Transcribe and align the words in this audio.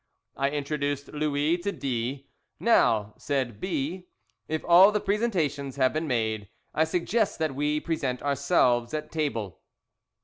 I 0.35 0.49
introduced 0.49 1.09
Louis 1.13 1.59
to 1.59 1.71
D. 1.71 2.25
"Now," 2.59 3.13
said 3.19 3.59
B, 3.59 4.07
"if 4.47 4.65
all 4.65 4.91
the 4.91 4.99
presentations 4.99 5.75
have 5.75 5.93
been 5.93 6.07
made, 6.07 6.49
I 6.73 6.85
suggest 6.85 7.37
that 7.37 7.53
we 7.53 7.79
present 7.79 8.23
ourselves 8.23 8.95
at 8.95 9.11
table." 9.11 9.59